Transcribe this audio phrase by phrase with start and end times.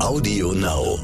[0.00, 0.96] Audio Now.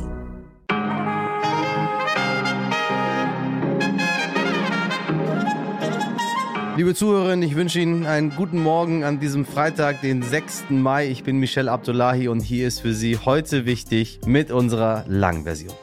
[6.77, 10.67] Liebe Zuhörerinnen, ich wünsche Ihnen einen guten Morgen an diesem Freitag, den 6.
[10.71, 11.09] Mai.
[11.09, 15.75] Ich bin Michel Abdullahi und hier ist für Sie heute wichtig mit unserer Langversion.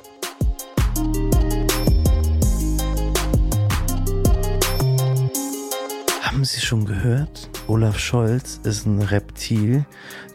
[6.42, 7.52] Haben Sie schon gehört?
[7.68, 9.86] Olaf Scholz ist ein Reptil,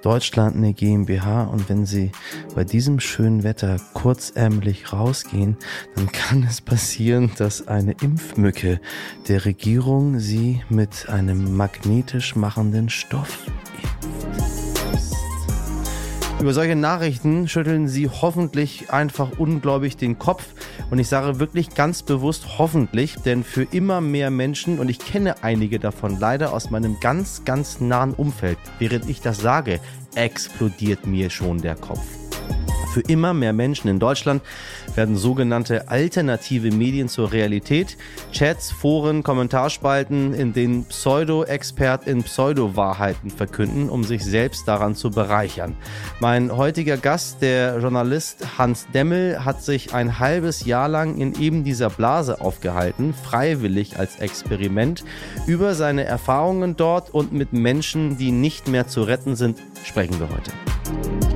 [0.03, 2.13] Deutschland eine GmbH und wenn Sie
[2.55, 5.57] bei diesem schönen Wetter kurzärmlich rausgehen,
[5.97, 8.81] dann kann es passieren, dass eine Impfmücke
[9.27, 13.41] der Regierung Sie mit einem magnetisch machenden Stoff
[16.41, 20.45] über solche Nachrichten schütteln sie hoffentlich einfach ungläubig den Kopf.
[20.91, 25.43] Und ich sage wirklich ganz bewusst hoffentlich, denn für immer mehr Menschen, und ich kenne
[25.43, 29.81] einige davon leider aus meinem ganz, ganz nahen Umfeld, während ich das sage,
[30.15, 32.26] explodiert mir schon der Kopf.
[32.97, 34.41] Für immer mehr Menschen in Deutschland
[34.95, 37.99] werden sogenannte alternative Medien zur Realität.
[38.33, 45.77] Chats, Foren, Kommentarspalten, in denen Pseudo-ExpertInnen Pseudo-Wahrheiten verkünden, um sich selbst daran zu bereichern.
[46.21, 51.65] Mein heutiger Gast, der Journalist Hans Demmel, hat sich ein halbes Jahr lang in eben
[51.65, 55.05] dieser Blase aufgehalten, freiwillig als Experiment.
[55.47, 60.31] Über seine Erfahrungen dort und mit Menschen, die nicht mehr zu retten sind, sprechen wir
[60.31, 61.36] heute.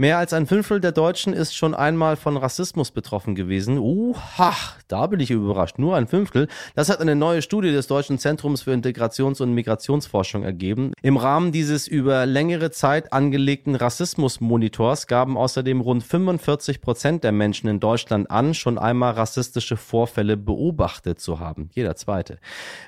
[0.00, 3.78] Mehr als ein Fünftel der Deutschen ist schon einmal von Rassismus betroffen gewesen.
[3.78, 4.54] Uha,
[4.86, 5.80] da bin ich überrascht.
[5.80, 6.46] Nur ein Fünftel.
[6.76, 10.92] Das hat eine neue Studie des Deutschen Zentrums für Integrations- und Migrationsforschung ergeben.
[11.02, 17.68] Im Rahmen dieses über längere Zeit angelegten Rassismusmonitors gaben außerdem rund 45 Prozent der Menschen
[17.68, 21.70] in Deutschland an, schon einmal rassistische Vorfälle beobachtet zu haben.
[21.74, 22.38] Jeder zweite.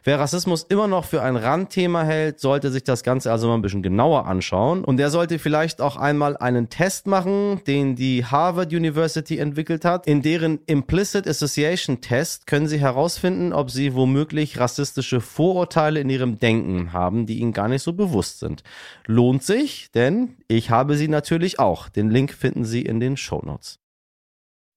[0.04, 3.62] Wer Rassismus immer noch für ein Randthema hält, sollte sich das Ganze also mal ein
[3.62, 4.84] bisschen genauer anschauen.
[4.84, 9.86] Und der sollte vielleicht auch einmal einen Test Test machen, den die Harvard University entwickelt
[9.86, 10.06] hat.
[10.06, 16.38] In deren Implicit Association Test können Sie herausfinden, ob Sie womöglich rassistische Vorurteile in Ihrem
[16.38, 18.62] Denken haben, die Ihnen gar nicht so bewusst sind.
[19.06, 21.88] Lohnt sich, denn ich habe sie natürlich auch.
[21.88, 23.79] Den Link finden Sie in den Show Notes.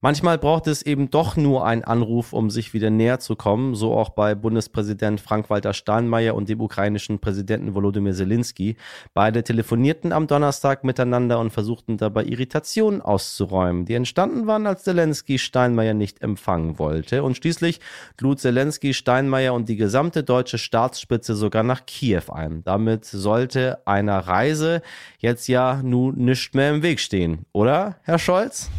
[0.03, 3.93] Manchmal braucht es eben doch nur einen Anruf, um sich wieder näher zu kommen, so
[3.93, 8.75] auch bei Bundespräsident Frank-Walter Steinmeier und dem ukrainischen Präsidenten Volodymyr Zelensky.
[9.13, 15.39] Beide telefonierten am Donnerstag miteinander und versuchten dabei Irritationen auszuräumen, die entstanden waren, als Zelensky
[15.39, 17.23] Steinmeier nicht empfangen wollte.
[17.23, 17.79] Und schließlich
[18.19, 22.61] lud Zelensky Steinmeier und die gesamte deutsche Staatsspitze sogar nach Kiew ein.
[22.65, 24.81] Damit sollte einer Reise
[25.19, 28.69] jetzt ja nun nicht mehr im Weg stehen, oder, Herr Scholz?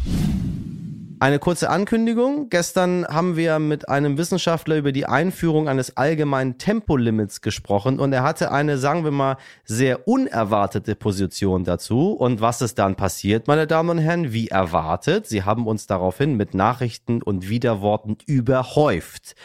[1.19, 2.49] Eine kurze Ankündigung.
[2.49, 8.23] Gestern haben wir mit einem Wissenschaftler über die Einführung eines allgemeinen Tempolimits gesprochen und er
[8.23, 12.11] hatte eine, sagen wir mal, sehr unerwartete Position dazu.
[12.11, 14.33] Und was ist dann passiert, meine Damen und Herren?
[14.33, 15.25] Wie erwartet.
[15.27, 19.35] Sie haben uns daraufhin mit Nachrichten und Widerworten überhäuft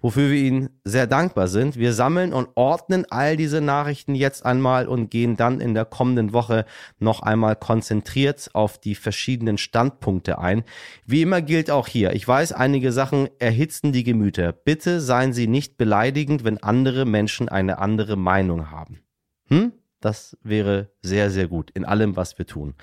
[0.00, 1.76] wofür wir Ihnen sehr dankbar sind.
[1.76, 6.32] Wir sammeln und ordnen all diese Nachrichten jetzt einmal und gehen dann in der kommenden
[6.32, 6.64] Woche
[6.98, 10.64] noch einmal konzentriert auf die verschiedenen Standpunkte ein.
[11.06, 14.52] Wie immer gilt auch hier, ich weiß, einige Sachen erhitzen die Gemüter.
[14.52, 19.00] Bitte seien Sie nicht beleidigend, wenn andere Menschen eine andere Meinung haben.
[19.48, 19.72] Hm?
[20.00, 22.74] Das wäre sehr, sehr gut in allem, was wir tun.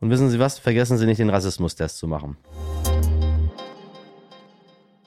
[0.00, 0.58] Und wissen Sie was?
[0.58, 2.36] Vergessen Sie nicht, den Rassismustest zu machen.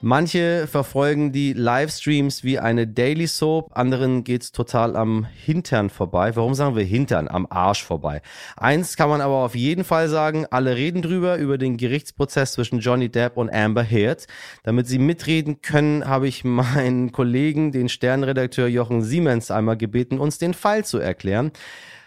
[0.08, 6.36] Manche verfolgen die Livestreams wie eine Daily Soap, anderen geht's total am Hintern vorbei.
[6.36, 7.26] Warum sagen wir Hintern?
[7.26, 8.22] Am Arsch vorbei.
[8.56, 12.78] Eins kann man aber auf jeden Fall sagen, alle reden drüber, über den Gerichtsprozess zwischen
[12.78, 14.28] Johnny Depp und Amber Heard.
[14.62, 20.38] Damit sie mitreden können, habe ich meinen Kollegen, den Sternredakteur Jochen Siemens, einmal gebeten, uns
[20.38, 21.50] den Fall zu erklären.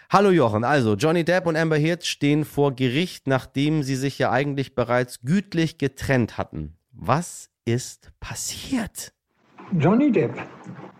[0.08, 4.30] Hallo Jochen, also Johnny Depp und Amber Heard stehen vor Gericht, nachdem sie sich ja
[4.30, 6.78] eigentlich bereits gütlich getrennt hatten.
[6.92, 9.12] Was ist passiert?
[9.78, 10.34] Johnny Depp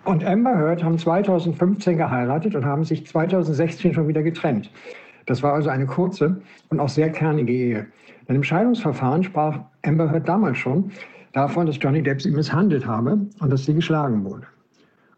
[0.05, 4.71] und Amber Heard haben 2015 geheiratet und haben sich 2016 schon wieder getrennt.
[5.27, 7.87] Das war also eine kurze und auch sehr kernige Ehe.
[8.29, 10.93] Denn im Scheidungsverfahren sprach Amber Heard damals schon
[11.33, 14.47] davon, dass Johnny Depp sie misshandelt habe und dass sie geschlagen wurde.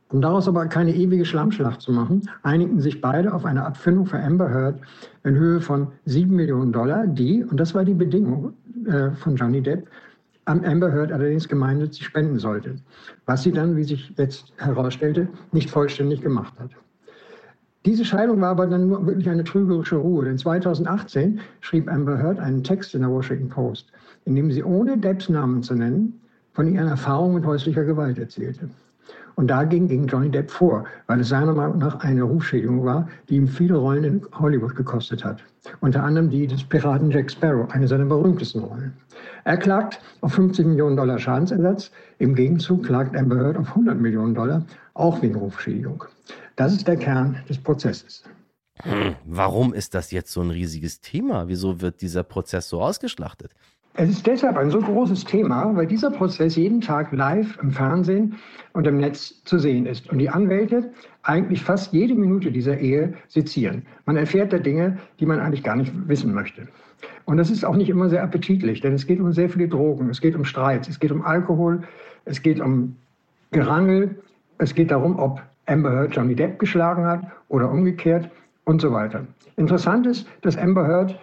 [0.08, 4.18] Um daraus aber keine ewige Schlammschlacht zu machen, einigten sich beide auf eine Abfindung für
[4.18, 4.80] Amber Heard
[5.24, 8.52] in Höhe von 7 Millionen Dollar, die, und das war die Bedingung
[8.86, 9.88] äh, von Johnny Depp,
[10.44, 12.76] Amber Heard allerdings gemeinnützig spenden sollte,
[13.26, 16.70] was sie dann, wie sich jetzt herausstellte, nicht vollständig gemacht hat.
[17.84, 22.38] Diese Scheidung war aber dann nur wirklich eine trügerische Ruhe, denn 2018 schrieb Amber Heard
[22.38, 23.92] einen Text in der Washington Post,
[24.24, 26.20] in dem sie ohne Depps Namen zu nennen
[26.52, 28.68] von ihren Erfahrungen mit häuslicher Gewalt erzählte.
[29.34, 33.36] Und dagegen ging Johnny Depp vor, weil es seiner Meinung nach eine Rufschädigung war, die
[33.36, 35.42] ihm viele Rollen in Hollywood gekostet hat.
[35.80, 38.92] Unter anderem die des Piraten Jack Sparrow, eine seiner berühmtesten Rollen.
[39.44, 41.90] Er klagt auf 50 Millionen Dollar Schadensersatz.
[42.18, 44.64] Im Gegenzug klagt Amber Heard auf 100 Millionen Dollar,
[44.94, 46.04] auch wegen Rufschädigung.
[46.56, 48.24] Das ist der Kern des Prozesses.
[48.82, 51.48] Hm, warum ist das jetzt so ein riesiges Thema?
[51.48, 53.52] Wieso wird dieser Prozess so ausgeschlachtet?
[53.94, 58.36] Es ist deshalb ein so großes Thema, weil dieser Prozess jeden Tag live im Fernsehen
[58.72, 60.90] und im Netz zu sehen ist und die Anwälte
[61.24, 63.82] eigentlich fast jede Minute dieser Ehe sezieren.
[64.06, 66.68] Man erfährt da Dinge, die man eigentlich gar nicht wissen möchte.
[67.26, 70.08] Und das ist auch nicht immer sehr appetitlich, denn es geht um sehr viele Drogen,
[70.08, 71.82] es geht um Streit, es geht um Alkohol,
[72.24, 72.96] es geht um
[73.50, 74.16] Gerangel,
[74.56, 78.30] es geht darum, ob Amber Heard Johnny Depp geschlagen hat oder umgekehrt
[78.64, 79.26] und so weiter.
[79.56, 81.18] Interessant ist, dass Amber Heard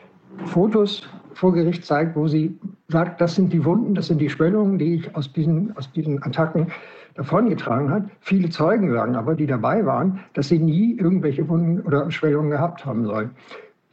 [0.46, 4.78] Fotos vor Gericht zeigt, wo sie sagt, das sind die Wunden, das sind die Schwellungen,
[4.78, 6.68] die ich aus diesen, aus diesen Attacken
[7.16, 8.04] davongetragen hat.
[8.22, 12.86] Viele Zeugen sagen aber, die dabei waren, dass sie nie irgendwelche Wunden oder Schwellungen gehabt
[12.86, 13.32] haben sollen.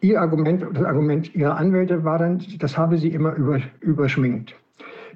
[0.01, 4.55] Ihr Argument, das Argument ihrer Anwälte war dann, das habe sie immer über, überschminkt.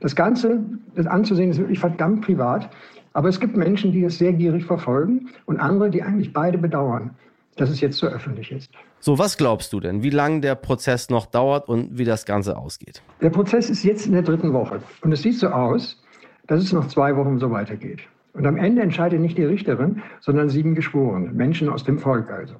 [0.00, 0.60] Das Ganze,
[0.94, 2.70] das anzusehen, ist wirklich verdammt privat.
[3.12, 7.10] Aber es gibt Menschen, die das sehr gierig verfolgen und andere, die eigentlich beide bedauern
[7.60, 8.70] dass es jetzt so öffentlich ist.
[9.00, 12.56] So, was glaubst du denn, wie lange der Prozess noch dauert und wie das Ganze
[12.56, 13.02] ausgeht?
[13.20, 16.02] Der Prozess ist jetzt in der dritten Woche und es sieht so aus,
[16.46, 18.00] dass es noch zwei Wochen so weitergeht.
[18.32, 22.54] Und am Ende entscheidet nicht die Richterin, sondern sieben Geschworene, Menschen aus dem Volk also.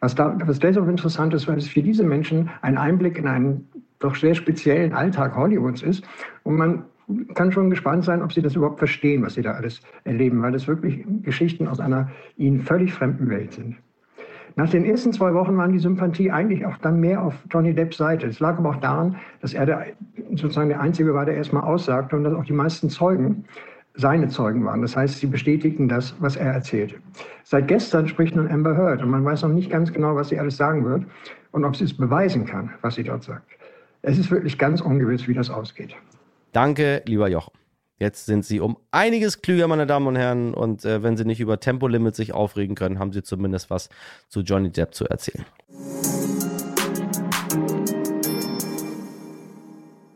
[0.00, 3.68] Was, da, was deshalb interessant ist, weil es für diese Menschen ein Einblick in einen
[4.00, 6.04] doch sehr speziellen Alltag Hollywoods ist
[6.42, 6.84] und man
[7.34, 10.52] kann schon gespannt sein, ob sie das überhaupt verstehen, was sie da alles erleben, weil
[10.52, 13.76] das wirklich Geschichten aus einer ihnen völlig fremden Welt sind.
[14.56, 17.96] Nach den ersten zwei Wochen waren die Sympathie eigentlich auch dann mehr auf Johnny Depps
[17.96, 18.26] Seite.
[18.26, 19.86] Es lag aber auch daran, dass er der,
[20.30, 23.44] sozusagen der Einzige war, der erstmal aussagte und dass auch die meisten Zeugen
[23.94, 24.82] seine Zeugen waren.
[24.82, 26.96] Das heißt, sie bestätigten das, was er erzählte.
[27.44, 30.38] Seit gestern spricht nun Amber Heard und man weiß noch nicht ganz genau, was sie
[30.38, 31.04] alles sagen wird
[31.52, 33.46] und ob sie es beweisen kann, was sie dort sagt.
[34.02, 35.94] Es ist wirklich ganz ungewiss, wie das ausgeht.
[36.52, 37.52] Danke, lieber Jochen.
[38.02, 40.54] Jetzt sind sie um einiges klüger, meine Damen und Herren.
[40.54, 43.90] Und äh, wenn sie nicht über Tempolimit sich aufregen können, haben sie zumindest was
[44.28, 45.44] zu Johnny Depp zu erzählen.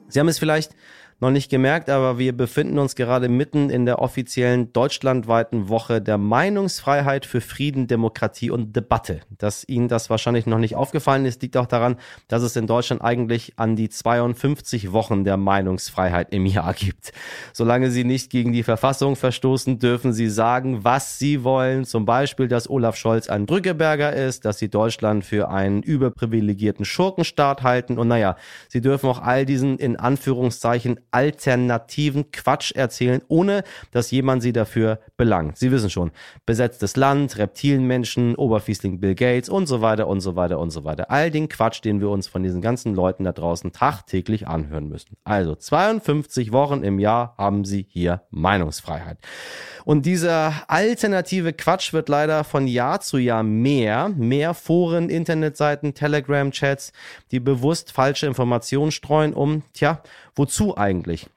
[0.09, 0.75] Sie haben es vielleicht
[1.19, 6.19] noch nicht gemerkt, aber wir befinden uns gerade mitten in der offiziellen deutschlandweiten Woche der
[6.19, 9.21] Meinungsfreiheit für Frieden, Demokratie und Debatte.
[9.39, 11.97] Dass Ihnen das wahrscheinlich noch nicht aufgefallen ist, liegt auch daran,
[12.29, 17.13] dass es in Deutschland eigentlich an die 52 Wochen der Meinungsfreiheit im Jahr gibt.
[17.55, 21.87] Solange Sie nicht gegen die Verfassung verstoßen, dürfen Sie sagen, was Sie wollen.
[21.87, 27.63] Zum Beispiel, dass Olaf Scholz ein Drückeberger ist, dass Sie Deutschland für einen überprivilegierten Schurkenstaat
[27.63, 28.37] halten und naja,
[28.69, 35.01] Sie dürfen auch all diesen in Anführungszeichen alternativen Quatsch erzählen, ohne dass jemand sie dafür
[35.17, 35.57] belangt.
[35.57, 36.11] Sie wissen schon,
[36.45, 41.11] besetztes Land, Reptilienmenschen, Oberfiesling Bill Gates und so weiter und so weiter und so weiter.
[41.11, 45.17] All den Quatsch, den wir uns von diesen ganzen Leuten da draußen tagtäglich anhören müssen.
[45.25, 49.17] Also 52 Wochen im Jahr haben sie hier Meinungsfreiheit.
[49.87, 54.11] Und dieser alternative Quatsch wird leider von Jahr zu Jahr mehr.
[54.11, 56.93] Mehr Foren, Internetseiten, Telegram-Chats,
[57.31, 60.03] die bewusst falsche Informationen streuen, um, tja,
[60.37, 61.29] wozu eigentlich?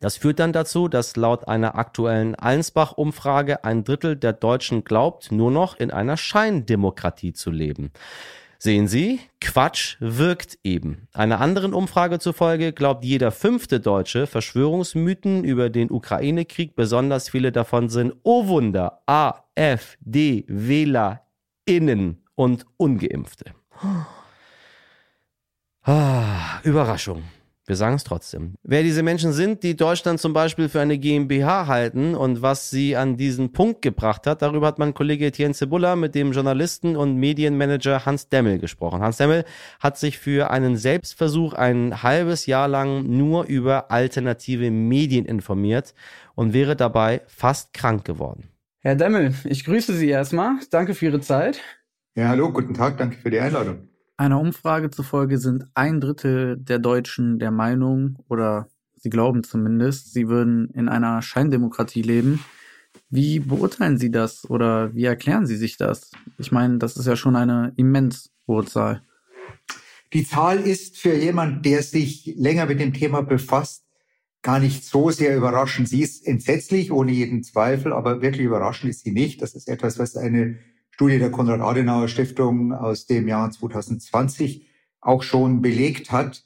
[0.00, 5.50] Das führt dann dazu, dass laut einer aktuellen Allensbach-Umfrage ein Drittel der Deutschen glaubt, nur
[5.50, 7.90] noch in einer Scheindemokratie zu leben.
[8.58, 11.08] Sehen Sie, Quatsch wirkt eben.
[11.12, 16.74] Einer anderen Umfrage zufolge glaubt jeder fünfte Deutsche Verschwörungsmythen über den Ukraine-Krieg.
[16.74, 21.26] Besonders viele davon sind, oh Wunder, AfD, Wähler,
[21.66, 23.52] Innen und Ungeimpfte.
[25.82, 27.24] Ah, Überraschung.
[27.66, 28.56] Wir sagen es trotzdem.
[28.62, 32.94] Wer diese Menschen sind, die Deutschland zum Beispiel für eine GmbH halten und was sie
[32.94, 37.16] an diesen Punkt gebracht hat, darüber hat mein Kollege Etienne Cebulla mit dem Journalisten und
[37.16, 39.00] Medienmanager Hans Demmel gesprochen.
[39.00, 39.46] Hans Demmel
[39.80, 45.94] hat sich für einen Selbstversuch ein halbes Jahr lang nur über alternative Medien informiert
[46.34, 48.50] und wäre dabei fast krank geworden.
[48.80, 50.58] Herr Demmel, ich grüße Sie erstmal.
[50.70, 51.62] Danke für Ihre Zeit.
[52.14, 53.88] Ja, hallo, guten Tag, danke für die Einladung.
[54.16, 60.28] Einer Umfrage zufolge sind ein Drittel der Deutschen der Meinung, oder sie glauben zumindest, sie
[60.28, 62.44] würden in einer Scheindemokratie leben.
[63.10, 66.12] Wie beurteilen Sie das oder wie erklären Sie sich das?
[66.38, 69.02] Ich meine, das ist ja schon eine immens hohe Zahl.
[70.12, 73.84] Die Zahl ist für jemanden, der sich länger mit dem Thema befasst,
[74.42, 75.88] gar nicht so sehr überraschend.
[75.88, 79.42] Sie ist entsetzlich, ohne jeden Zweifel, aber wirklich überraschend ist sie nicht.
[79.42, 80.58] Das ist etwas, was eine
[80.94, 84.64] Studie der Konrad-Adenauer-Stiftung aus dem Jahr 2020
[85.00, 86.44] auch schon belegt hat.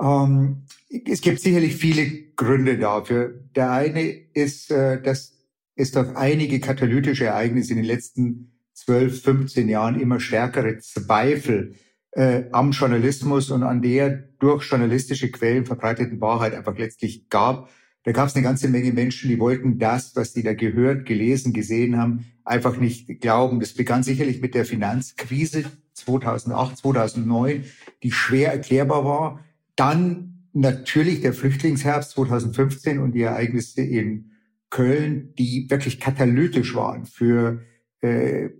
[0.00, 3.44] Ähm, es gibt sicherlich viele Gründe dafür.
[3.54, 5.36] Der eine ist, äh, dass
[5.74, 11.74] es durch einige katalytische Ereignisse in den letzten 12, 15 Jahren immer stärkere Zweifel
[12.12, 17.68] äh, am Journalismus und an der durch journalistische Quellen verbreiteten Wahrheit einfach letztlich gab.
[18.02, 21.52] Da gab es eine ganze Menge Menschen, die wollten das, was sie da gehört, gelesen,
[21.52, 23.60] gesehen haben, einfach nicht glauben.
[23.60, 27.64] Das begann sicherlich mit der Finanzkrise 2008, 2009,
[28.02, 29.44] die schwer erklärbar war.
[29.76, 34.32] Dann natürlich der Flüchtlingsherbst 2015 und die Ereignisse in
[34.70, 37.62] Köln, die wirklich katalytisch waren für
[38.00, 38.50] äh,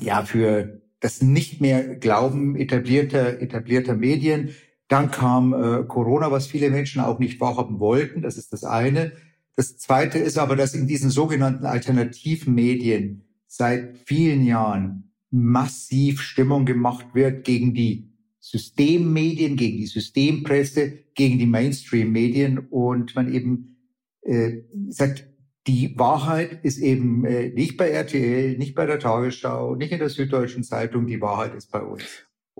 [0.00, 4.50] ja für das nicht mehr Glauben etablierter etablierter Medien.
[4.90, 8.22] Dann kam äh, Corona, was viele Menschen auch nicht wahrhaben wollten.
[8.22, 9.12] Das ist das eine.
[9.54, 16.66] Das zweite ist aber, dass in diesen sogenannten alternativen Medien seit vielen Jahren massiv Stimmung
[16.66, 23.76] gemacht wird gegen die Systemmedien, gegen die Systempresse, gegen die Mainstream-Medien und man eben
[24.22, 25.24] äh, sagt,
[25.68, 30.08] die Wahrheit ist eben äh, nicht bei RTL, nicht bei der Tagesschau, nicht in der
[30.08, 32.02] Süddeutschen Zeitung, die Wahrheit ist bei uns.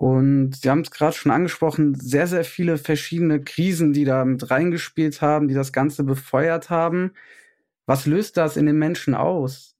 [0.00, 4.50] Und Sie haben es gerade schon angesprochen, sehr, sehr viele verschiedene Krisen, die da mit
[4.50, 7.10] reingespielt haben, die das Ganze befeuert haben.
[7.84, 9.76] Was löst das in den Menschen aus?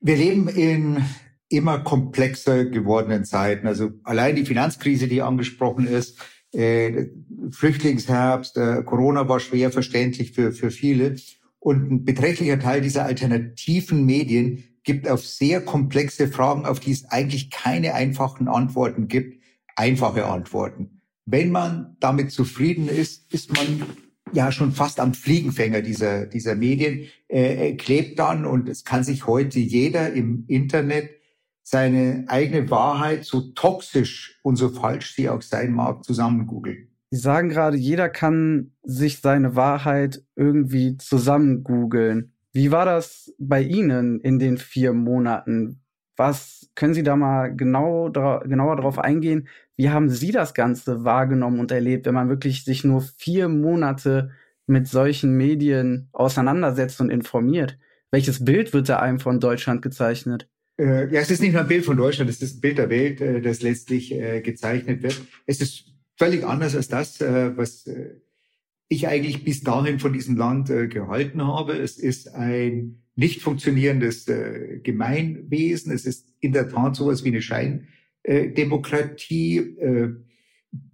[0.00, 1.04] Wir leben in
[1.48, 3.68] immer komplexer gewordenen Zeiten.
[3.68, 6.18] Also allein die Finanzkrise, die angesprochen ist,
[6.50, 7.06] äh,
[7.52, 11.14] Flüchtlingsherbst, äh, Corona war schwer verständlich für, für viele.
[11.60, 17.04] Und ein beträchtlicher Teil dieser alternativen Medien gibt auf sehr komplexe Fragen, auf die es
[17.04, 19.39] eigentlich keine einfachen Antworten gibt,
[19.76, 21.02] einfache Antworten.
[21.26, 23.82] Wenn man damit zufrieden ist, ist man
[24.32, 29.26] ja schon fast am Fliegenfänger dieser, dieser Medien, äh, klebt dann und es kann sich
[29.26, 31.10] heute jeder im Internet
[31.62, 36.88] seine eigene Wahrheit, so toxisch und so falsch sie auch sein mag, zusammen googeln.
[37.10, 42.34] Sie sagen gerade, jeder kann sich seine Wahrheit irgendwie zusammen googeln.
[42.52, 45.82] Wie war das bei Ihnen in den vier Monaten?
[46.20, 49.48] Was können Sie da mal genau, genauer darauf eingehen?
[49.78, 54.30] Wie haben Sie das Ganze wahrgenommen und erlebt, wenn man wirklich sich nur vier Monate
[54.66, 57.78] mit solchen Medien auseinandersetzt und informiert?
[58.10, 60.46] Welches Bild wird da einem von Deutschland gezeichnet?
[60.78, 62.90] Äh, ja, es ist nicht nur ein Bild von Deutschland, es ist ein Bild der
[62.90, 65.18] Welt, äh, das letztlich äh, gezeichnet wird.
[65.46, 65.86] Es ist
[66.18, 67.88] völlig anders als das, was
[68.88, 71.78] ich eigentlich bis dahin von diesem Land gehalten habe.
[71.78, 75.92] Es ist ein nicht funktionierendes äh, Gemeinwesen.
[75.92, 79.58] Es ist in der Tat sowas wie eine Scheindemokratie.
[79.58, 80.08] Äh,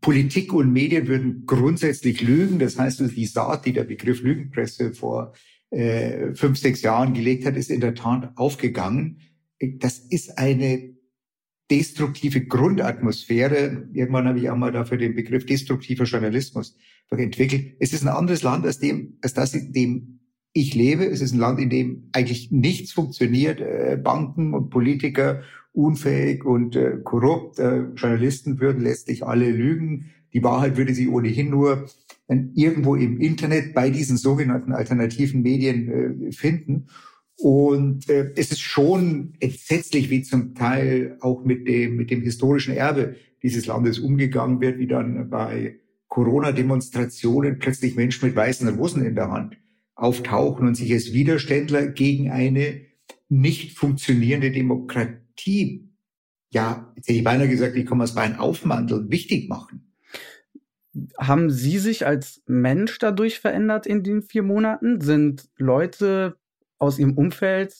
[0.01, 2.59] Politik und Medien würden grundsätzlich lügen.
[2.59, 5.35] Das heißt, die Saat, die der Begriff Lügenpresse vor
[5.71, 9.21] äh, fünf, sechs Jahren gelegt hat, ist in der Tat aufgegangen.
[9.79, 10.97] Das ist eine
[11.71, 13.89] destruktive Grundatmosphäre.
[13.93, 16.77] Irgendwann habe ich auch mal dafür den Begriff destruktiver Journalismus
[17.11, 17.77] entwickelt.
[17.79, 20.16] Es ist ein anderes Land als dem, als das, in dem
[20.57, 21.05] ich lebe.
[21.05, 23.61] Es ist ein Land, in dem eigentlich nichts funktioniert.
[23.61, 27.59] Äh, Banken und Politiker unfähig und äh, korrupt.
[27.59, 30.07] Äh, Journalisten würden letztlich alle lügen.
[30.33, 31.87] Die Wahrheit würde sie ohnehin nur
[32.55, 36.89] irgendwo im Internet bei diesen sogenannten alternativen Medien finden.
[37.37, 42.75] Und äh, es ist schon entsetzlich, wie zum Teil auch mit dem, mit dem historischen
[42.75, 45.77] Erbe dieses Landes umgegangen wird, wie dann bei
[46.09, 49.57] Corona-Demonstrationen plötzlich Menschen mit weißen Rosen in der Hand
[49.97, 52.83] auftauchen und sich als Widerständler gegen eine
[53.29, 55.91] nicht funktionierende Demokratie,
[56.51, 59.93] ja, jetzt hätte ich beinahe gesagt, ich komme aus Bayern aufmanteln, wichtig machen.
[61.19, 65.01] Haben Sie sich als Mensch dadurch verändert in den vier Monaten?
[65.01, 66.37] Sind Leute
[66.79, 67.75] aus Ihrem Umfeld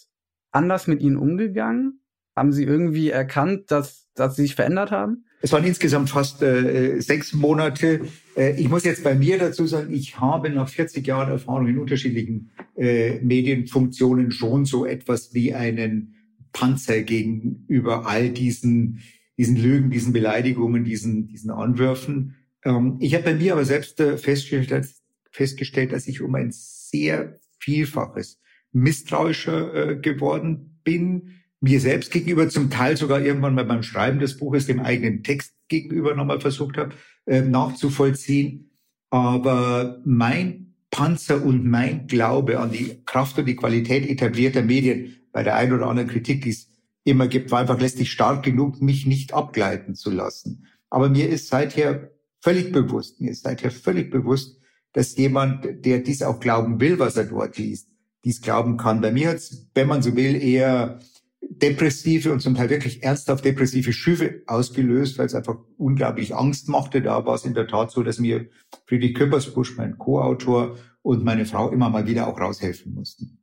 [0.51, 2.01] anders mit Ihnen umgegangen?
[2.35, 5.25] Haben Sie irgendwie erkannt, dass, dass Sie sich verändert haben?
[5.41, 8.03] Es waren insgesamt fast äh, sechs Monate.
[8.37, 11.79] Äh, ich muss jetzt bei mir dazu sagen, ich habe nach 40 Jahren Erfahrung in
[11.79, 16.15] unterschiedlichen äh, Medienfunktionen schon so etwas wie einen
[16.53, 19.01] Panzer gegenüber all diesen,
[19.37, 22.37] diesen Lügen, diesen Beleidigungen, diesen, diesen Anwürfen.
[22.65, 24.89] Ähm, ich habe bei mir aber selbst äh, festgestellt,
[25.31, 28.41] festgestellt, dass ich um ein sehr Vielfaches
[28.73, 34.37] misstrauischer äh, geworden bin mir selbst gegenüber, zum Teil sogar irgendwann mal beim Schreiben des
[34.37, 36.95] Buches dem eigenen Text gegenüber nochmal versucht habe
[37.27, 38.71] äh, nachzuvollziehen.
[39.11, 45.43] Aber mein Panzer und mein Glaube an die Kraft und die Qualität etablierter Medien bei
[45.43, 46.71] der ein oder anderen Kritik, die es
[47.05, 50.67] immer gibt, war einfach letztlich stark genug, mich nicht abgleiten zu lassen.
[50.91, 54.61] Aber mir ist seither völlig bewusst, mir ist seither völlig bewusst,
[54.93, 57.89] dass jemand, der dies auch glauben will, was er dort liest,
[58.25, 59.03] dies glauben kann.
[59.03, 59.41] Bei mir hat
[59.75, 61.01] wenn man so will, eher
[61.49, 67.03] depressive und zum Teil wirklich ernsthaft depressive Schübe ausgelöst, weil es einfach unglaublich Angst machte.
[67.03, 68.47] Da war es in der Tat so, dass mir
[68.87, 73.39] Friedrich Köppersbusch, mein Co-Autor, und meine Frau immer mal wieder auch raushelfen mussten.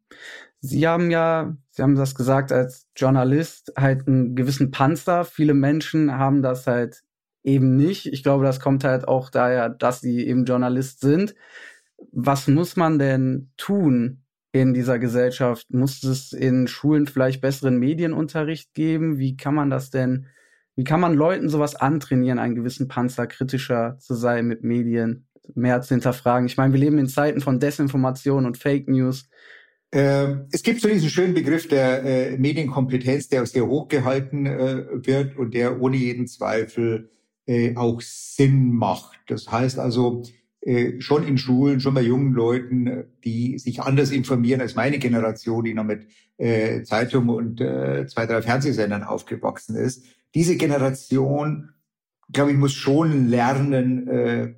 [0.60, 5.24] Sie haben ja, Sie haben das gesagt, als Journalist halt einen gewissen Panzer.
[5.24, 7.04] Viele Menschen haben das halt
[7.44, 8.06] eben nicht.
[8.08, 11.36] Ich glaube, das kommt halt auch daher, dass sie eben Journalist sind.
[12.12, 14.23] Was muss man denn tun
[14.54, 15.74] in dieser Gesellschaft?
[15.74, 19.18] Muss es in Schulen vielleicht besseren Medienunterricht geben?
[19.18, 20.28] Wie kann man das denn,
[20.76, 25.82] wie kann man Leuten sowas antrainieren, einen gewissen Panzer kritischer zu sein mit Medien, mehr
[25.82, 26.46] zu hinterfragen?
[26.46, 29.28] Ich meine, wir leben in Zeiten von Desinformation und Fake News.
[29.92, 35.36] Ähm, es gibt so diesen schönen Begriff der äh, Medienkompetenz, der sehr hochgehalten äh, wird
[35.36, 37.10] und der ohne jeden Zweifel
[37.48, 39.20] äh, auch Sinn macht.
[39.28, 40.24] Das heißt also,
[41.00, 45.74] schon in Schulen, schon bei jungen Leuten, die sich anders informieren als meine Generation, die
[45.74, 50.06] noch mit äh, Zeitung und äh, zwei, drei Fernsehsendern aufgewachsen ist.
[50.36, 51.72] Diese Generation,
[52.32, 54.54] glaube ich, muss schon lernen, äh,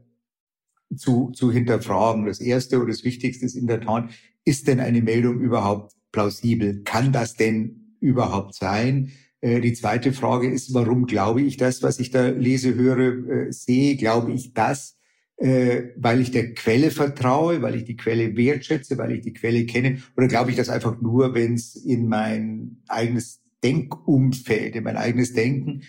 [0.96, 2.26] zu, zu hinterfragen.
[2.26, 4.10] Das Erste und das Wichtigste ist in der Tat,
[4.44, 6.84] ist denn eine Meldung überhaupt plausibel?
[6.84, 9.12] Kann das denn überhaupt sein?
[9.42, 13.52] Äh, die zweite Frage ist, warum glaube ich das, was ich da lese, höre, äh,
[13.52, 13.96] sehe?
[13.96, 14.95] Glaube ich das,
[15.38, 19.66] äh, weil ich der Quelle vertraue, weil ich die Quelle wertschätze, weil ich die Quelle
[19.66, 20.02] kenne?
[20.16, 25.34] Oder glaube ich das einfach nur, wenn es in mein eigenes Denkumfeld, in mein eigenes
[25.34, 25.84] Denken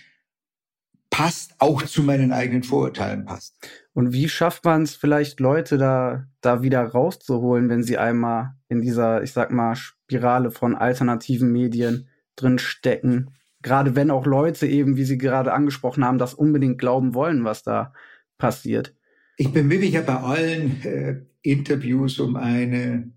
[1.11, 3.57] passt, auch zu meinen eigenen Vorurteilen passt?
[3.95, 8.83] Und wie schafft man es vielleicht Leute da, da wieder rauszuholen, wenn sie einmal in
[8.83, 13.31] dieser, ich sag mal, Spirale von alternativen Medien drin stecken?
[13.63, 17.63] Gerade wenn auch Leute eben, wie Sie gerade angesprochen haben, das unbedingt glauben wollen, was
[17.63, 17.93] da
[18.39, 18.96] passiert.
[19.37, 23.13] Ich bemühe mich ja bei allen äh, Interviews um eine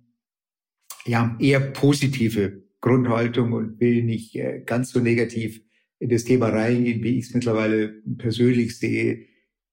[1.06, 5.62] ja, eher positive Grundhaltung und will nicht äh, ganz so negativ
[6.00, 9.26] in das Thema reingehen, wie ich es mittlerweile persönlich sehe.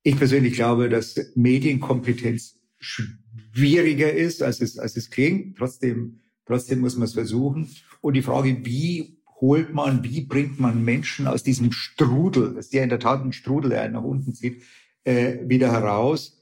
[0.02, 5.56] Ich persönlich glaube, dass Medienkompetenz schwieriger ist, als es, als es klingt.
[5.56, 7.68] Trotzdem, trotzdem muss man es versuchen.
[8.00, 12.74] Und die Frage, wie holt man, wie bringt man Menschen aus diesem Strudel, das ist
[12.74, 14.62] ja in der Tat ein Strudel, der einen nach unten zieht,
[15.04, 16.36] äh, wieder heraus.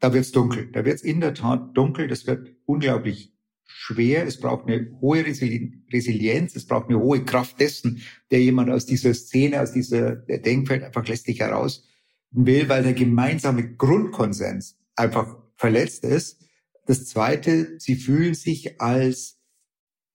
[0.00, 0.70] Da wird's dunkel.
[0.72, 2.08] Da wird's in der Tat dunkel.
[2.08, 3.32] Das wird unglaublich
[3.64, 4.26] schwer.
[4.26, 6.56] Es braucht eine hohe Resilienz.
[6.56, 11.06] Es braucht eine hohe Kraft dessen, der jemand aus dieser Szene, aus dieser Denkfeld einfach
[11.06, 11.88] letztlich heraus
[12.30, 16.42] will, weil der gemeinsame Grundkonsens einfach verletzt ist.
[16.86, 19.38] Das zweite, sie fühlen sich als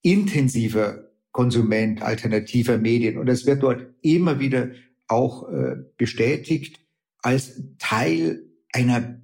[0.02, 3.18] intensiver Konsument alternativer Medien.
[3.18, 4.72] Und es wird dort immer wieder
[5.08, 6.81] auch äh, bestätigt
[7.22, 9.22] als Teil einer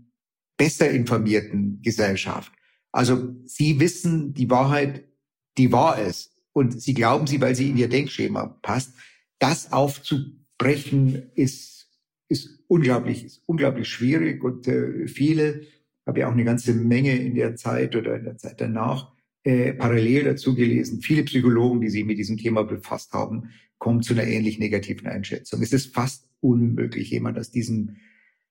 [0.57, 2.51] besser informierten Gesellschaft.
[2.91, 5.05] Also sie wissen die Wahrheit,
[5.57, 6.33] die wahr ist.
[6.53, 8.93] Und sie glauben sie, weil sie in ihr Denkschema passt.
[9.39, 11.91] Das aufzubrechen ist,
[12.29, 14.43] ist unglaublich, ist unglaublich schwierig.
[14.43, 15.61] Und äh, viele,
[16.07, 19.73] habe ja auch eine ganze Menge in der Zeit oder in der Zeit danach, äh,
[19.73, 24.25] parallel dazu gelesen, viele Psychologen, die sich mit diesem Thema befasst haben, kommen zu einer
[24.25, 25.61] ähnlich negativen Einschätzung.
[25.61, 27.97] Es ist fast unmöglich, jemand aus diesem,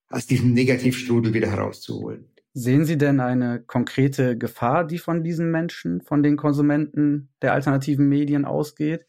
[0.09, 2.27] aus diesem Negativstrudel wieder herauszuholen.
[2.59, 8.09] Sehen Sie denn eine konkrete Gefahr, die von diesen Menschen, von den Konsumenten der alternativen
[8.09, 9.05] Medien ausgeht?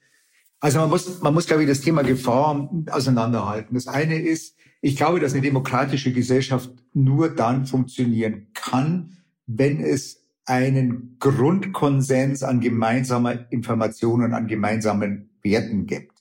[0.59, 3.75] Also man muss, man muss, glaube ich, das Thema Gefahr auseinanderhalten.
[3.75, 10.23] Das eine ist, ich glaube, dass eine demokratische Gesellschaft nur dann funktionieren kann, wenn es
[10.45, 16.16] einen Grundkonsens an gemeinsamer Information und an gemeinsamen Werten gibt.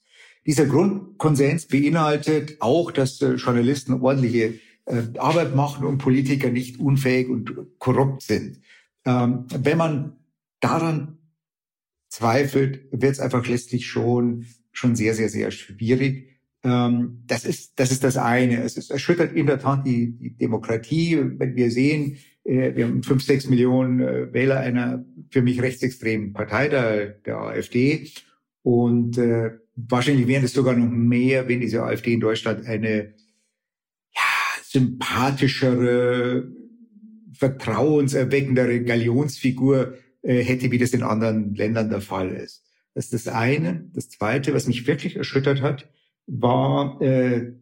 [0.46, 4.54] Dieser Grundkonsens beinhaltet auch, dass Journalisten ordentliche
[4.87, 8.61] äh, Arbeit machen und Politiker nicht unfähig und korrupt sind.
[9.04, 10.16] Ähm, wenn man
[10.61, 11.18] daran
[12.09, 16.28] zweifelt, wird es einfach letztlich schon, schon sehr, sehr, sehr schwierig.
[16.62, 18.62] Ähm, das ist, das ist das eine.
[18.62, 21.18] Es ist, erschüttert in der Tat die, die Demokratie.
[21.38, 26.32] Wenn wir sehen, äh, wir haben fünf, sechs Millionen äh, Wähler einer für mich rechtsextremen
[26.32, 28.09] Partei, der, der AfD.
[28.62, 33.15] Und äh, wahrscheinlich wären es sogar noch mehr, wenn diese AfD in Deutschland eine
[34.15, 34.23] ja,
[34.62, 36.51] sympathischere,
[37.33, 42.65] vertrauenserweckendere Galionsfigur äh, hätte, wie das in anderen Ländern der Fall ist.
[42.95, 43.91] Das ist das eine.
[43.93, 45.91] Das zweite, was mich wirklich erschüttert hat,
[46.27, 47.53] war äh,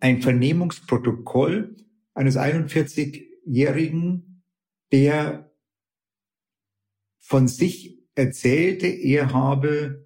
[0.00, 1.76] ein Vernehmungsprotokoll
[2.14, 4.42] eines 41-Jährigen,
[4.90, 5.52] der
[7.20, 10.03] von sich erzählte, er habe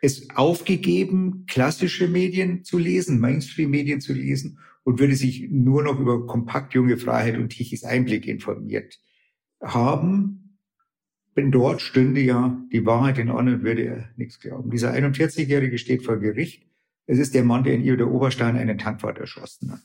[0.00, 6.26] es aufgegeben, klassische Medien zu lesen, Mainstream-Medien zu lesen und würde sich nur noch über
[6.26, 9.00] Kompakt Junge Freiheit und Tichys Einblick informiert
[9.62, 10.58] haben.
[11.34, 14.70] Wenn dort stünde ja die Wahrheit in Ordnung, würde er nichts glauben.
[14.70, 16.66] Dieser 41-Jährige steht vor Gericht.
[17.06, 19.82] Es ist der Mann, der in Io der Oberstein einen Tankwart erschossen hat.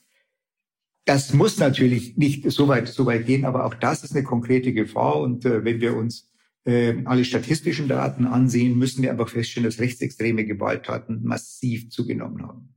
[1.05, 4.71] Das muss natürlich nicht so weit, so weit gehen, aber auch das ist eine konkrete
[4.71, 5.19] Gefahr.
[5.19, 6.30] Und äh, wenn wir uns
[6.65, 12.75] äh, alle statistischen Daten ansehen, müssen wir einfach feststellen, dass rechtsextreme Gewalttaten massiv zugenommen haben.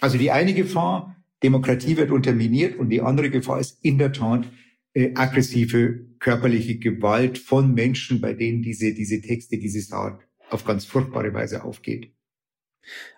[0.00, 4.46] Also die eine Gefahr, Demokratie wird unterminiert und die andere Gefahr ist in der Tat
[4.94, 10.84] äh, aggressive körperliche Gewalt von Menschen, bei denen diese, diese Texte, diese Saat auf ganz
[10.84, 12.12] furchtbare Weise aufgeht.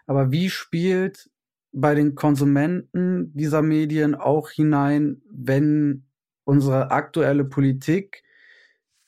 [0.07, 1.31] Aber wie spielt
[1.73, 6.07] bei den Konsumenten dieser Medien auch hinein, wenn
[6.45, 8.23] unsere aktuelle Politik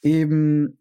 [0.03, 0.79] eben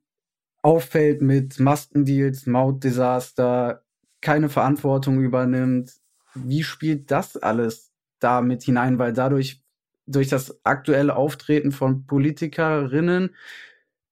[0.62, 3.84] auffällt mit Maskendeals, Mautdesaster,
[4.21, 5.93] keine Verantwortung übernimmt.
[6.36, 8.99] Wie spielt das alles da mit hinein?
[8.99, 9.63] Weil dadurch,
[10.05, 13.36] durch das aktuelle Auftreten von Politikerinnen,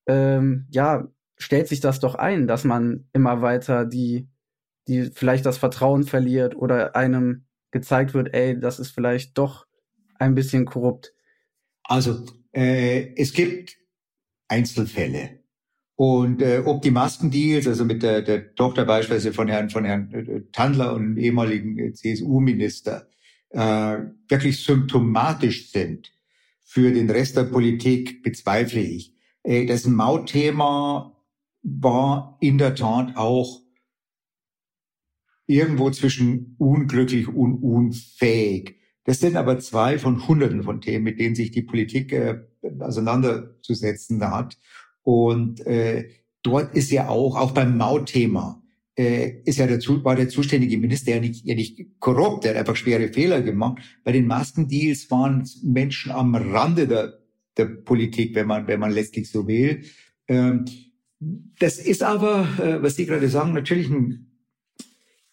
[0.07, 4.27] ähm, ja, stellt sich das doch ein, dass man immer weiter die,
[4.87, 9.67] die vielleicht das Vertrauen verliert oder einem gezeigt wird, ey, das ist vielleicht doch
[10.17, 11.13] ein bisschen korrupt.
[11.83, 13.77] Also äh, es gibt
[14.47, 15.39] Einzelfälle.
[15.95, 20.13] Und äh, ob die Maskendeals, also mit der, der Tochter beispielsweise von Herrn, von Herrn
[20.13, 23.07] äh, Tandler und ehemaligen äh, CSU-Minister,
[23.49, 26.11] äh, wirklich symptomatisch sind
[26.63, 29.15] für den Rest der Politik, bezweifle ich.
[29.41, 31.17] Äh, das Mautthema
[31.63, 33.61] war in der Tat auch
[35.47, 38.75] irgendwo zwischen unglücklich und unfähig.
[39.05, 42.41] Das sind aber zwei von Hunderten von Themen, mit denen sich die Politik äh,
[42.79, 44.57] auseinanderzusetzen hat.
[45.03, 46.09] Und äh,
[46.43, 48.61] dort ist ja auch, auch beim Mautthema,
[48.97, 52.59] äh, ist ja der, war der zuständige Minister ja nicht, ja nicht korrupt, der hat
[52.59, 53.81] einfach schwere Fehler gemacht.
[54.03, 57.19] Bei den Maskendeals waren Menschen am Rande der,
[57.55, 59.83] der Politik, wenn man, wenn man letztlich so will.
[60.27, 60.65] Ähm,
[61.59, 64.27] das ist aber, äh, was Sie gerade sagen, natürlich ein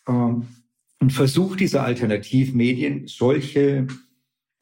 [0.06, 0.46] ähm,
[1.04, 3.86] ein Versuch dieser Alternativmedien, solche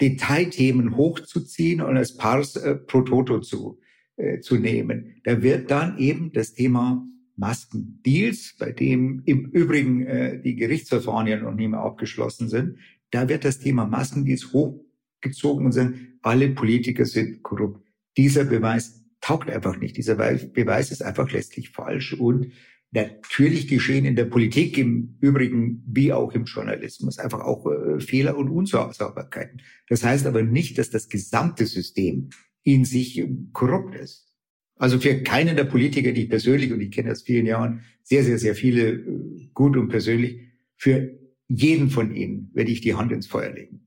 [0.00, 3.78] Detailthemen hochzuziehen und als Pars äh, pro toto zu,
[4.16, 5.20] äh, zu nehmen.
[5.24, 11.38] Da wird dann eben das Thema Maskendeals, bei dem im Übrigen äh, die Gerichtsverfahren ja
[11.38, 12.78] noch nicht mehr abgeschlossen sind,
[13.11, 17.87] da wird das Thema Maskendeals hochgezogen und sind, alle Politiker sind korrupt.
[18.16, 19.96] Dieser Beweis taugt einfach nicht.
[19.96, 22.52] Dieser Beweis ist einfach letztlich falsch und
[22.92, 28.37] natürlich geschehen in der Politik im Übrigen wie auch im Journalismus einfach auch äh, Fehler
[28.37, 29.62] und Unsauberkeiten.
[29.88, 32.31] Das heißt aber nicht, dass das gesamte System
[32.62, 34.28] in sich korrupt ist.
[34.76, 38.24] Also für keinen der Politiker, die ich persönlich, und ich kenne aus vielen Jahren sehr,
[38.24, 40.40] sehr, sehr viele äh, gut und persönlich,
[40.76, 43.87] für jeden von ihnen werde ich die Hand ins Feuer legen.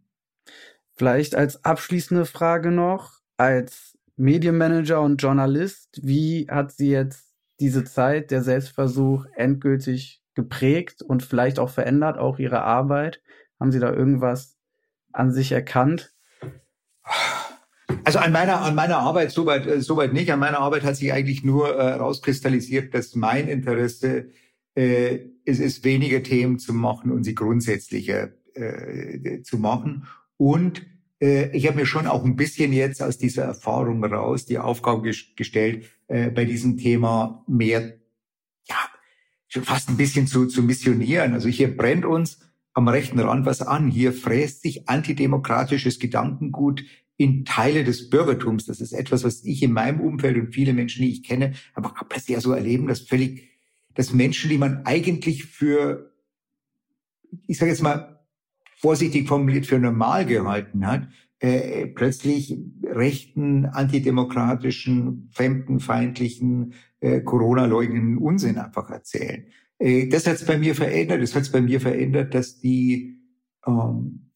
[0.95, 7.24] Vielleicht als abschließende Frage noch, als Medienmanager und Journalist, wie hat sie jetzt
[7.59, 13.21] diese Zeit, der Selbstversuch endgültig geprägt und vielleicht auch verändert, auch Ihre Arbeit?
[13.59, 14.57] Haben Sie da irgendwas
[15.13, 16.13] an sich erkannt?
[18.03, 20.31] Also an meiner, an meiner Arbeit soweit, äh, soweit nicht.
[20.31, 24.29] An meiner Arbeit hat sich eigentlich nur äh, rauskristallisiert, dass mein Interesse
[24.75, 30.07] äh, es ist, weniger Themen zu machen und sie grundsätzlicher äh, zu machen.
[30.37, 30.85] Und
[31.25, 35.89] ich habe mir schon auch ein bisschen jetzt aus dieser Erfahrung raus die Aufgabe gestellt,
[36.07, 37.93] äh, bei diesem Thema mehr,
[38.67, 38.75] ja,
[39.47, 41.33] schon fast ein bisschen zu, zu missionieren.
[41.33, 42.39] Also hier brennt uns
[42.73, 43.87] am rechten Rand was an.
[43.87, 46.83] Hier fräst sich antidemokratisches Gedankengut
[47.17, 48.65] in Teile des Bürgertums.
[48.65, 51.93] Das ist etwas, was ich in meinem Umfeld und viele Menschen, die ich kenne, einfach
[52.03, 53.49] bisher so erleben, dass völlig,
[53.93, 56.13] dass Menschen, die man eigentlich für,
[57.47, 58.14] ich sage jetzt mal,
[58.85, 61.07] vorsichtig formuliert für normal gehalten hat,
[61.39, 69.47] äh, plötzlich rechten, antidemokratischen, fremdenfeindlichen, äh, Corona-leugnenden Unsinn einfach erzählen.
[69.79, 71.23] Äh, das hat es bei mir verändert.
[71.23, 73.17] Das hat es bei mir verändert, dass die,
[73.65, 74.29] ähm,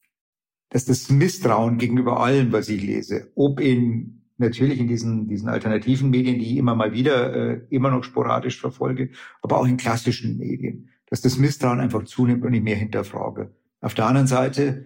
[0.69, 6.09] dass das Misstrauen gegenüber allem, was ich lese, ob in natürlich in diesen, diesen alternativen
[6.09, 9.11] Medien, die ich immer mal wieder äh, immer noch sporadisch verfolge,
[9.43, 13.51] aber auch in klassischen Medien, dass das Misstrauen einfach zunimmt und ich mehr hinterfrage.
[13.81, 14.85] Auf der anderen Seite,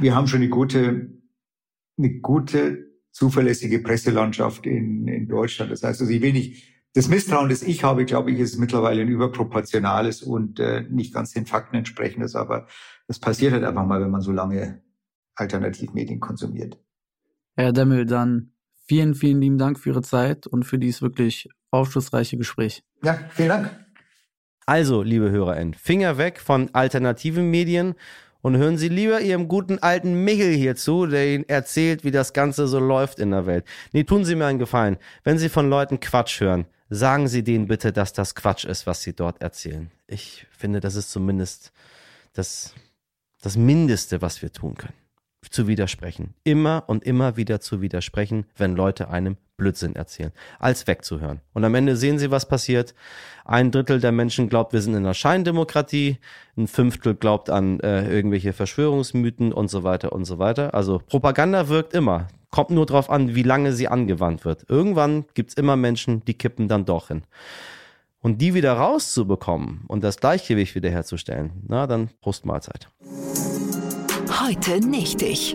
[0.00, 1.10] wir haben schon eine gute,
[1.98, 5.72] eine gute, zuverlässige Presselandschaft in, in Deutschland.
[5.72, 9.02] Das heißt, also ich will nicht, das Misstrauen, das ich habe, glaube ich, ist mittlerweile
[9.02, 12.66] ein überproportionales und äh, nicht ganz den Fakten entsprechendes, aber
[13.06, 14.82] das passiert halt einfach mal, wenn man so lange
[15.34, 16.78] Alternativmedien konsumiert.
[17.54, 18.52] Herr Demmel, dann
[18.86, 22.82] vielen, vielen lieben Dank für Ihre Zeit und für dieses wirklich aufschlussreiche Gespräch.
[23.02, 23.85] Ja, vielen Dank.
[24.68, 27.94] Also, liebe HörerInnen, Finger weg von alternativen Medien
[28.42, 32.32] und hören Sie lieber Ihrem guten alten Michel hier zu, der Ihnen erzählt, wie das
[32.32, 33.64] Ganze so läuft in der Welt.
[33.92, 34.96] Nee, tun Sie mir einen Gefallen.
[35.22, 39.02] Wenn Sie von Leuten Quatsch hören, sagen Sie denen bitte, dass das Quatsch ist, was
[39.02, 39.92] Sie dort erzählen.
[40.08, 41.70] Ich finde, das ist zumindest
[42.32, 42.74] das,
[43.42, 44.94] das Mindeste, was wir tun können.
[45.48, 46.34] zu widersprechen.
[46.42, 51.40] Immer und immer wieder zu widersprechen, wenn Leute einem Blödsinn erzählen, als wegzuhören.
[51.52, 52.94] Und am Ende sehen Sie, was passiert.
[53.44, 56.18] Ein Drittel der Menschen glaubt, wir sind in einer Scheindemokratie.
[56.56, 60.74] Ein Fünftel glaubt an äh, irgendwelche Verschwörungsmythen und so weiter und so weiter.
[60.74, 62.28] Also Propaganda wirkt immer.
[62.50, 64.66] Kommt nur darauf an, wie lange sie angewandt wird.
[64.68, 67.22] Irgendwann gibt's immer Menschen, die kippen dann doch hin.
[68.20, 72.88] Und die wieder rauszubekommen und das Gleichgewicht wiederherzustellen, na dann Prostmahlzeit.
[74.40, 75.54] Heute nicht ich.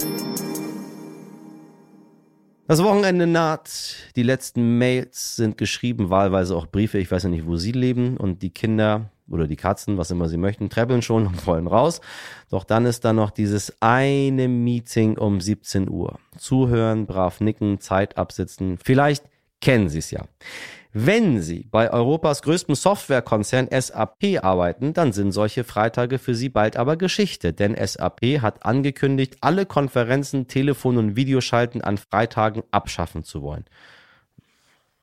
[2.72, 7.46] Das Wochenende naht, die letzten Mails sind geschrieben, wahlweise auch Briefe, ich weiß ja nicht,
[7.46, 11.28] wo sie leben und die Kinder oder die Katzen, was immer sie möchten, treppeln schon
[11.28, 12.00] und wollen raus.
[12.50, 16.18] Doch dann ist da noch dieses eine Meeting um 17 Uhr.
[16.38, 18.78] Zuhören, brav nicken, Zeit absitzen.
[18.82, 19.26] Vielleicht
[19.60, 20.24] kennen Sie es ja.
[20.94, 26.76] Wenn Sie bei Europas größtem Softwarekonzern SAP arbeiten, dann sind solche Freitage für Sie bald
[26.76, 33.42] aber Geschichte, denn SAP hat angekündigt, alle Konferenzen, Telefon- und Videoschalten an Freitagen abschaffen zu
[33.42, 33.64] wollen.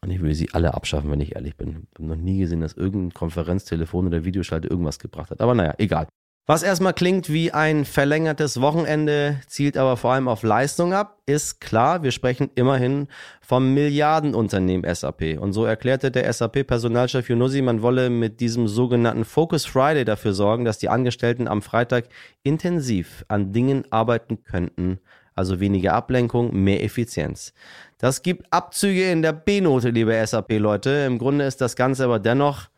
[0.00, 1.86] Und ich will sie alle abschaffen, wenn ich ehrlich bin.
[1.90, 5.40] Ich habe noch nie gesehen, dass irgendein Konferenztelefon oder Videoschalte irgendwas gebracht hat.
[5.40, 6.06] Aber naja, egal.
[6.50, 11.60] Was erstmal klingt wie ein verlängertes Wochenende, zielt aber vor allem auf Leistung ab, ist
[11.60, 13.08] klar, wir sprechen immerhin
[13.42, 15.38] vom Milliardenunternehmen SAP.
[15.38, 20.64] Und so erklärte der SAP-Personalchef Yunusi, man wolle mit diesem sogenannten Focus Friday dafür sorgen,
[20.64, 22.06] dass die Angestellten am Freitag
[22.44, 25.00] intensiv an Dingen arbeiten könnten,
[25.34, 27.52] also weniger Ablenkung, mehr Effizienz.
[27.98, 31.04] Das gibt Abzüge in der B-Note, liebe SAP-Leute.
[31.06, 32.70] Im Grunde ist das Ganze aber dennoch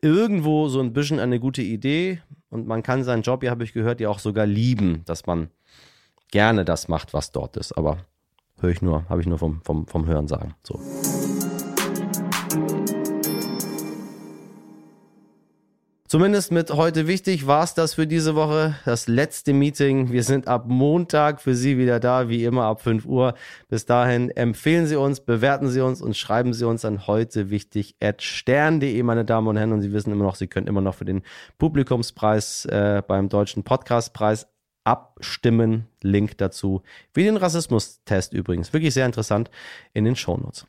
[0.00, 2.20] irgendwo so ein bisschen eine gute Idee.
[2.52, 5.48] Und man kann seinen Job, ja, habe ich gehört, ja auch sogar lieben, dass man
[6.30, 7.72] gerne das macht, was dort ist.
[7.72, 7.96] Aber
[8.60, 10.54] höre ich nur, habe ich nur vom, vom, vom Hören sagen.
[10.62, 10.78] So.
[16.12, 18.74] Zumindest mit heute wichtig war es das für diese Woche.
[18.84, 20.12] Das letzte Meeting.
[20.12, 23.32] Wir sind ab Montag für Sie wieder da, wie immer ab 5 Uhr.
[23.70, 27.96] Bis dahin empfehlen Sie uns, bewerten Sie uns und schreiben Sie uns an heute wichtig
[27.98, 29.72] at stern.de, meine Damen und Herren.
[29.72, 31.22] Und Sie wissen immer noch, Sie können immer noch für den
[31.56, 34.48] Publikumspreis äh, beim Deutschen Podcastpreis
[34.84, 35.88] abstimmen.
[36.02, 36.82] Link dazu.
[37.14, 38.74] Wie den Rassismustest übrigens.
[38.74, 39.50] Wirklich sehr interessant
[39.94, 40.66] in den Shownotes.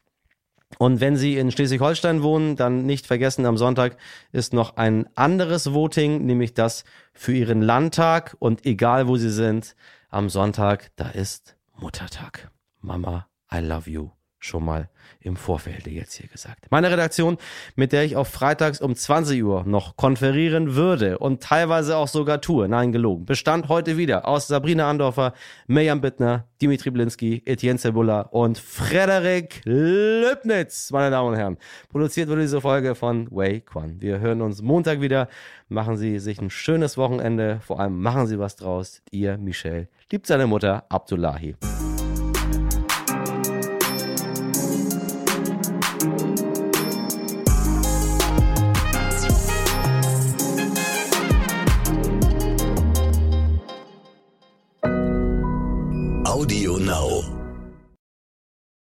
[0.78, 3.98] Und wenn Sie in Schleswig-Holstein wohnen, dann nicht vergessen, am Sonntag
[4.32, 6.84] ist noch ein anderes Voting, nämlich das
[7.14, 8.36] für Ihren Landtag.
[8.40, 9.76] Und egal wo Sie sind,
[10.10, 12.52] am Sonntag, da ist Muttertag.
[12.82, 14.23] Mama, I love you.
[14.44, 14.90] Schon mal
[15.22, 16.66] im Vorfeld jetzt hier gesagt.
[16.70, 17.38] Meine Redaktion,
[17.78, 22.42] mit der ich auf freitags um 20 Uhr noch konferieren würde und teilweise auch sogar
[22.42, 25.34] tue, nein gelogen, bestand heute wieder aus Sabrina Andorfer,
[25.68, 31.58] Mirjam Bittner, Dimitri Blinski, Etienne Cebula und Frederik Löbnitz, meine Damen und Herren.
[31.88, 34.02] Produziert wurde diese Folge von Wei Quan.
[34.02, 35.30] Wir hören uns Montag wieder.
[35.70, 37.62] Machen Sie sich ein schönes Wochenende.
[37.66, 39.02] Vor allem machen Sie was draus.
[39.10, 41.56] Ihr Michel liebt seine Mutter Abdullahi.